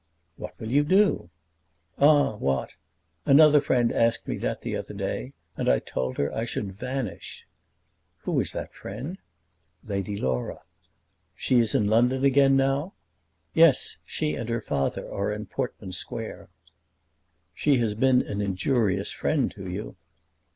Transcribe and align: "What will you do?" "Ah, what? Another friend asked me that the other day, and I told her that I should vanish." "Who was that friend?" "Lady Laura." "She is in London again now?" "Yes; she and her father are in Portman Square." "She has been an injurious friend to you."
"What 0.35 0.59
will 0.59 0.71
you 0.71 0.83
do?" 0.83 1.29
"Ah, 1.99 2.35
what? 2.35 2.71
Another 3.23 3.61
friend 3.61 3.91
asked 3.93 4.27
me 4.27 4.37
that 4.39 4.61
the 4.61 4.75
other 4.75 4.95
day, 4.95 5.33
and 5.55 5.69
I 5.69 5.77
told 5.77 6.17
her 6.17 6.29
that 6.29 6.37
I 6.39 6.43
should 6.43 6.71
vanish." 6.73 7.45
"Who 8.23 8.31
was 8.31 8.51
that 8.53 8.73
friend?" 8.73 9.19
"Lady 9.83 10.17
Laura." 10.17 10.61
"She 11.35 11.59
is 11.59 11.75
in 11.75 11.85
London 11.85 12.25
again 12.25 12.57
now?" 12.57 12.93
"Yes; 13.53 13.97
she 14.03 14.33
and 14.33 14.49
her 14.49 14.59
father 14.61 15.07
are 15.07 15.31
in 15.31 15.45
Portman 15.45 15.91
Square." 15.91 16.49
"She 17.53 17.77
has 17.77 17.93
been 17.93 18.23
an 18.23 18.41
injurious 18.41 19.11
friend 19.13 19.51
to 19.51 19.69
you." 19.69 19.97